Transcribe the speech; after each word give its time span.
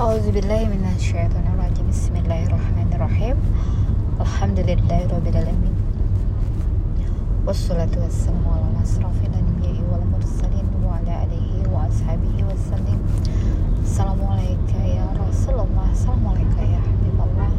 A'udzubillahiminasyaitonirrajim 0.00 1.84
Bismillahirrahmanirrahim. 1.92 3.36
Alhamdulillahirrabbilalamin 4.16 5.74
Wassalatu 7.44 8.00
wassalamu 8.00 8.48
ala 8.48 8.80
asrafil 8.80 9.28
anbiya'i 9.28 9.84
wal 9.92 10.00
wa 10.08 10.96
ala 10.96 11.12
alihi 11.28 11.68
wa 11.68 11.84
ashabihi 11.84 12.48
wassalim 12.48 12.96
Assalamualaikum 13.84 14.80
ya 14.88 15.04
Rasulullah 15.20 15.88
Assalamualaikum 15.92 16.64
ya 16.64 16.80
Habibullah 16.80 17.52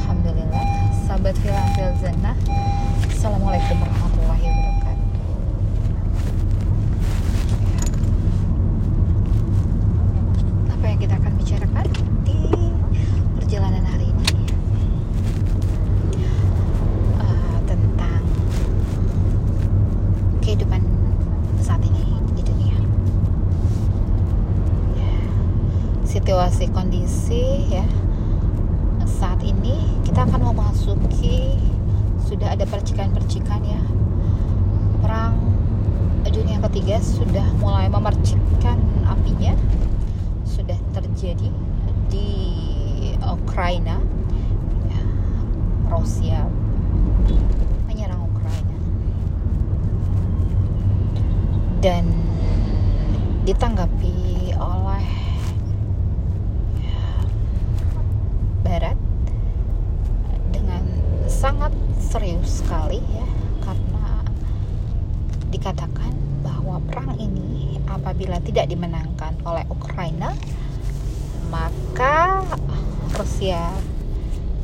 Alhamdulillah 0.00 0.64
Sahabat 1.04 1.36
filam 1.36 1.68
fil 1.76 1.92
zannah 2.00 2.36
Assalamualaikum 3.06 3.76
warahmatullahi 3.76 4.44
wabarakatuh 4.48 5.00
Apa 10.68 10.84
yang 10.88 10.98
kita 10.98 11.14
akan 11.14 11.32
bicarakan 11.36 11.86
di 12.26 12.38
perjalanan 13.38 13.84
hari 13.86 14.10
ini 14.10 14.30
Eh, 17.16 17.56
Tentang 17.64 18.22
kehidupan 20.42 20.82
saat 21.58 21.80
ini 21.86 22.02
di 22.34 22.42
dunia 22.42 22.76
Ya, 24.98 25.14
Situasi 26.02 26.66
kondisi 26.68 27.70
ya 27.70 27.86
saat 29.06 29.38
ini 29.46 30.02
kita 30.02 30.26
akan 30.26 30.50
memasuki 30.92 31.56
sudah 32.28 32.52
ada 32.52 32.68
percikan-percikan 32.68 33.64
ya. 33.64 33.80
Perang 35.00 35.40
dunia 36.32 36.60
ketiga 36.68 36.96
sudah 37.00 37.44
mulai 37.60 37.88
memercikkan 37.88 38.80
apinya. 39.04 39.52
Sudah 40.44 40.76
terjadi 40.96 41.48
di 42.08 42.28
Ukraina. 43.20 44.00
Ya, 44.88 45.02
Rusia 45.92 46.44
menyerang 47.88 48.24
Ukraina. 48.28 48.76
Dan 51.84 52.04
ditanggapi 53.44 54.56
oleh 54.56 55.06
ya, 56.80 57.04
Barat 58.64 58.96
dengan 60.48 60.86
sangat 61.26 61.74
serius 62.12 62.60
sekali 62.60 63.00
ya 63.00 63.24
karena 63.64 64.20
dikatakan 65.48 66.12
bahwa 66.44 66.76
perang 66.84 67.16
ini 67.16 67.80
apabila 67.88 68.36
tidak 68.44 68.68
dimenangkan 68.68 69.32
oleh 69.48 69.64
Ukraina 69.72 70.36
maka 71.48 72.44
Rusia 73.16 73.72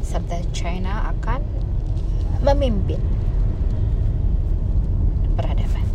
serta 0.05 0.45
China 0.53 1.09
akan 1.17 1.41
memimpin 2.45 3.01
peradaban. 5.33 5.89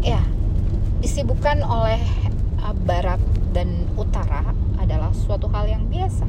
Ya, 0.00 0.24
disibukkan 1.04 1.60
oleh 1.68 2.00
Barat 2.88 3.20
dan 3.52 3.84
Utara 4.00 4.49
suatu 5.30 5.46
hal 5.54 5.70
yang 5.70 5.86
biasa. 5.86 6.26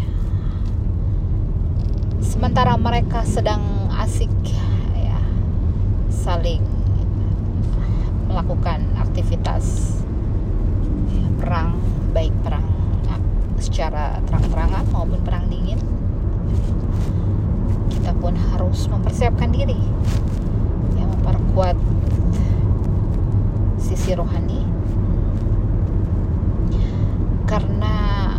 Ya. 0.00 0.08
Sementara 2.24 2.72
mereka 2.80 3.20
sedang 3.28 3.92
asik 4.00 4.32
ya 4.96 5.20
saling 6.08 6.64
melakukan 8.32 8.80
aktivitas 8.96 10.00
ya, 11.12 11.28
perang 11.36 11.76
baik 12.16 12.32
perang 12.40 12.64
ah, 13.12 13.20
secara 13.60 14.24
terang-terangan 14.24 14.88
maupun 14.88 15.20
perang 15.20 15.52
dingin 15.52 15.76
kita 17.92 18.16
pun 18.16 18.32
harus 18.56 18.88
mempersiapkan 18.88 19.52
diri 19.52 19.76
ya 20.96 21.04
memperkuat 21.04 21.76
sisi 23.76 24.16
rohani 24.16 24.78
karena 27.48 28.36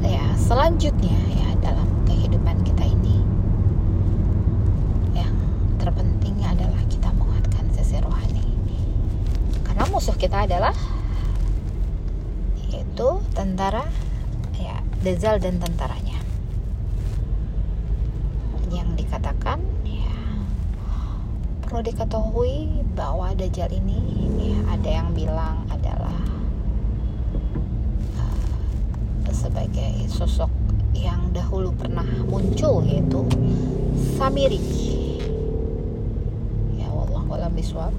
ya 0.00 0.32
selanjutnya 0.40 1.12
ya 1.28 1.52
dalam 1.60 1.84
kehidupan 2.08 2.56
kita 2.64 2.88
ini 2.88 3.20
yang 5.12 5.36
terpenting 5.76 6.40
adalah 6.40 6.80
kita 6.88 7.12
menguatkan 7.12 7.68
sisi 7.76 8.00
rohani 8.00 8.56
karena 9.60 9.83
musuh 9.94 10.18
kita 10.18 10.42
adalah 10.42 10.74
yaitu 12.66 13.22
tentara 13.30 13.86
ya 14.58 14.82
Dajjal 15.06 15.38
dan 15.38 15.62
tentaranya. 15.62 16.18
Yang 18.74 19.06
dikatakan 19.06 19.62
ya 19.86 20.10
perlu 21.62 21.86
diketahui 21.86 22.82
bahwa 22.98 23.38
Dajjal 23.38 23.70
ini 23.70 24.02
ya, 24.42 24.58
ada 24.74 24.90
yang 24.90 25.14
bilang 25.14 25.62
adalah 25.70 26.18
uh, 28.18 29.30
sebagai 29.30 30.10
sosok 30.10 30.50
yang 30.90 31.30
dahulu 31.30 31.70
pernah 31.70 32.06
muncul 32.26 32.82
yaitu 32.82 33.22
Samiri. 34.18 34.58
Ya 36.82 36.90
Allah 36.90 37.46
biswab 37.54 37.94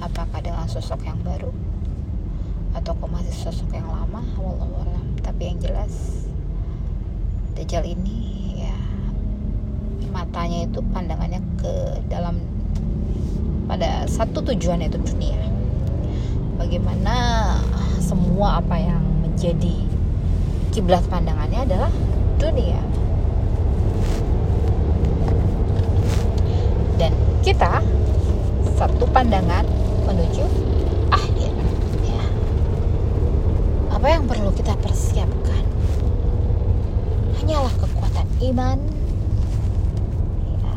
apakah 0.00 0.40
dengan 0.40 0.66
sosok 0.66 1.04
yang 1.04 1.20
baru? 1.20 1.52
Atau 2.74 2.96
masih 3.06 3.36
sosok 3.36 3.70
yang 3.76 3.86
lama? 3.86 4.24
Wallahu 4.40 4.74
alam. 4.82 5.04
Tapi 5.20 5.52
yang 5.52 5.58
jelas 5.60 6.20
Dajjal 7.60 7.92
ini 7.92 8.56
ya 8.64 8.76
matanya 10.16 10.64
itu 10.64 10.80
pandangannya 10.96 11.44
ke 11.60 12.00
dalam 12.08 12.40
pada 13.68 14.08
satu 14.08 14.40
tujuan 14.40 14.80
yaitu 14.80 14.96
dunia. 14.96 15.36
Bagaimana 16.56 17.14
semua 18.00 18.64
apa 18.64 18.80
yang 18.80 19.04
menjadi 19.20 19.76
kiblat 20.72 21.04
pandangannya 21.12 21.68
adalah 21.68 21.92
dunia. 22.40 22.80
Dan 26.96 27.12
kita 27.44 27.84
satu 28.80 29.04
pandangan 29.12 29.68
menuju 30.06 30.44
akhir. 31.10 31.52
Ya. 32.06 32.24
apa 33.92 34.06
yang 34.08 34.24
perlu 34.24 34.50
kita 34.56 34.76
persiapkan? 34.80 35.64
Hanyalah 37.42 37.74
kekuatan 37.80 38.28
iman. 38.52 38.78
Ya, 40.60 40.76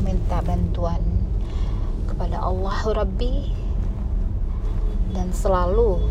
meminta 0.00 0.38
bantuan 0.44 1.02
kepada 2.08 2.40
Allah 2.40 2.78
Rabbi. 2.84 3.64
Dan 5.14 5.30
selalu 5.30 6.02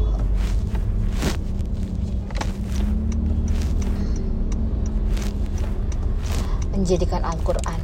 menjadikan 6.74 7.22
Al-Quran 7.22 7.80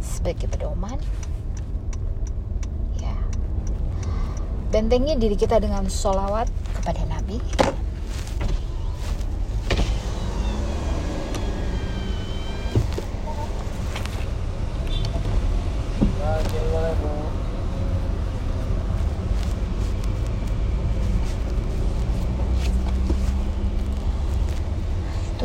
sebagai 0.00 0.48
pedoman 0.48 0.96
ya 2.96 3.12
bentengi 4.74 5.14
diri 5.14 5.38
kita 5.38 5.62
dengan 5.62 5.86
sholawat 5.86 6.50
kepada 6.74 7.06
Nabi. 7.06 7.38
Itu 7.38 7.70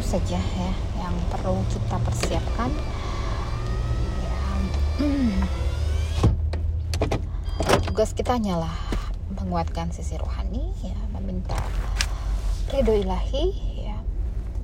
saja 0.01 0.41
ya 0.41 0.71
yang 0.97 1.13
perlu 1.29 1.61
kita 1.69 2.01
persiapkan. 2.01 2.73
Ya, 4.25 4.41
tugas 7.85 8.09
kita 8.17 8.33
hanyalah 8.33 8.88
menguatkan 9.33 9.93
sisi 9.93 10.17
rohani 10.17 10.73
ya 10.81 10.97
meminta 11.13 11.57
ridho 12.73 12.93
ilahi 12.97 13.53
ya 13.85 13.97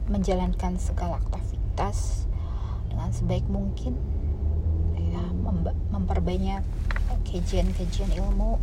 menjalankan 0.09 0.77
segala 0.81 1.21
aktivitas 1.21 2.25
dengan 2.89 3.09
sebaik 3.13 3.45
mungkin 3.45 3.97
ya 4.97 5.21
memperbanyak 5.93 6.65
kajian-kajian 7.25 8.13
ilmu 8.17 8.57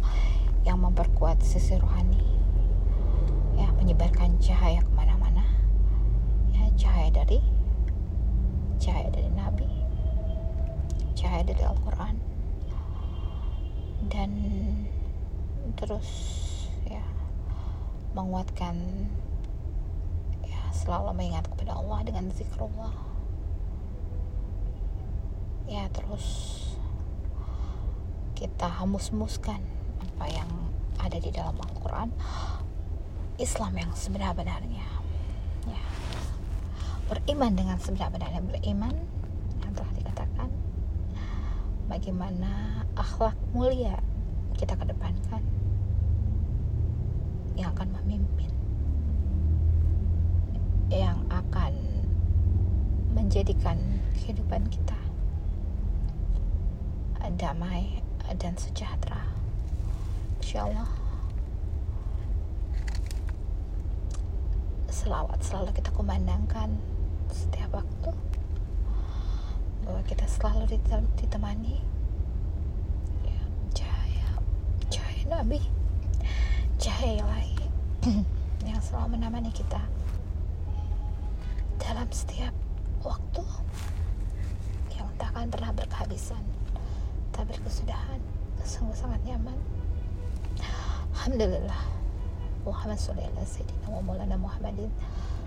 yang 0.66 0.78
memperkuat 0.82 1.42
sisi 1.42 1.78
rohani 1.78 2.22
ya 3.58 3.70
menyebarkan 3.78 4.38
cahaya 4.42 4.82
ke 4.82 4.92
mana-mana 4.94 5.46
ya 6.54 6.66
cahaya 6.78 7.10
dari 7.10 7.38
cahaya 8.78 9.10
dari 9.10 9.30
Nabi 9.34 9.70
cahaya 11.14 11.42
dari 11.46 11.62
Al-Quran 11.62 12.14
dan 14.10 14.30
terus 15.76 16.08
ya 16.86 17.02
menguatkan 18.12 18.76
ya 20.44 20.60
selalu 20.74 21.16
mengingat 21.16 21.48
kepada 21.48 21.78
Allah 21.78 22.04
dengan 22.04 22.28
zikrullah. 22.32 22.94
Ya 25.70 25.88
terus 25.94 26.26
kita 28.34 28.66
hamus-muskan 28.66 29.62
apa 30.02 30.26
yang 30.28 30.50
ada 30.98 31.16
di 31.16 31.30
dalam 31.30 31.54
Al-Quran. 31.56 32.10
Islam 33.40 33.72
yang 33.74 33.90
sebenar-benarnya 33.96 34.86
ya. 35.66 35.82
Beriman 37.08 37.56
dengan 37.56 37.80
sebenar-benarnya 37.80 38.44
beriman 38.44 38.94
yang 39.64 39.72
telah 39.72 39.92
dikatakan. 39.96 40.50
Bagaimana 41.88 42.84
akhlak 42.94 43.34
mulia 43.56 43.98
kita 44.56 44.76
kedepankan 44.76 45.42
yang 47.56 47.72
akan 47.74 47.88
memimpin 48.00 48.50
yang 50.92 51.24
akan 51.32 51.72
menjadikan 53.32 53.80
kehidupan 54.12 54.60
kita 54.68 54.92
damai 57.40 58.04
dan 58.36 58.52
sejahtera. 58.60 59.24
Insya 60.36 60.68
Allah 60.68 60.92
selawat 64.92 65.40
selalu 65.40 65.72
kita 65.80 65.96
kumandangkan 65.96 66.76
setiap 67.32 67.80
waktu. 67.80 68.12
Bahwa 69.88 70.04
kita 70.04 70.28
selalu 70.28 70.76
ditemani. 71.16 71.80
Ya, 73.24 73.42
cahaya 73.72 74.28
Nabi. 75.24 75.64
Cahaya 76.76 77.24
ilahi 77.24 77.56
yang 78.68 78.80
selalu 78.84 79.16
menemani 79.16 79.48
kita 79.56 79.80
dalam 81.80 82.12
setiap 82.12 82.52
akan 85.42 85.50
pernah 85.58 85.74
berkehabisan. 85.74 86.38
Tak 87.34 87.50
berkesudahan 87.50 88.22
sungguh 88.62 88.94
sangat 88.94 89.18
nyaman. 89.26 89.58
Alhamdulillah. 91.18 91.82
Muhammad 92.62 92.94
sallallahu 92.94 93.42
wasallam 93.42 93.90
wa 93.90 94.00
maulana 94.06 94.38
Muhammadin 94.38 94.86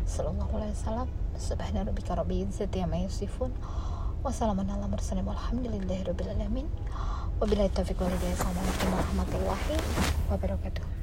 sallallahu 0.03 0.51
alaihi 0.51 0.75
wasallam. 0.75 1.07
Subhana 1.39 1.87
rabbika 1.87 2.11
rabbil 2.11 2.43
izzati 2.43 2.83
amma 2.83 3.07
yasifun. 3.07 3.55
Wa 4.19 4.35
salamun 4.35 4.67
ala 4.67 4.83
mursalin 4.91 5.23
walhamdulillahi 5.23 6.11
rabbil 6.11 6.27
alamin. 6.35 6.67
Wabillahi 7.39 7.71
taufiq 7.71 7.95
wal 7.95 8.11
hidayah. 8.11 8.35
Assalamualaikum 8.35 8.87
warahmatullahi 8.99 9.73
wabarakatuh 10.27 10.94